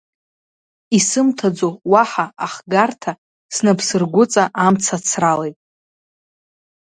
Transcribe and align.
Исымҭаӡо 0.97 1.69
уаҳа 1.91 2.25
ахгарҭа, 2.45 3.11
снапсыргәыҵа 3.55 4.43
амца 4.65 4.97
ацралеит. 5.01 5.57